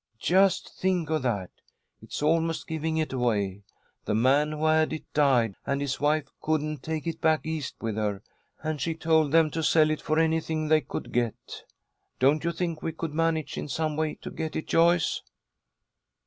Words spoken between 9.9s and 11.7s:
it for anything they could get.